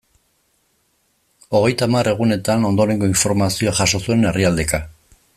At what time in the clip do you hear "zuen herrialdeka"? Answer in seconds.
4.07-4.81